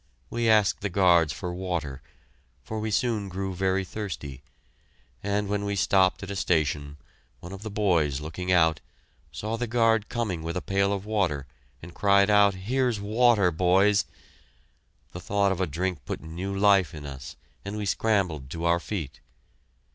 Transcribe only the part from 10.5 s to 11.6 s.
a pail of water,